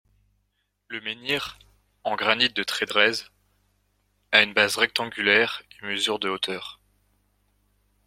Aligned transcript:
Le 0.87 0.99
menhir, 0.99 1.59
en 2.05 2.15
granite 2.15 2.55
de 2.55 2.63
Trédrez, 2.63 3.11
a 4.31 4.41
une 4.41 4.55
base 4.55 4.77
rectangulaire 4.77 5.61
et 5.79 5.85
mesure 5.85 6.17
de 6.17 6.27
hauteur. 6.27 6.79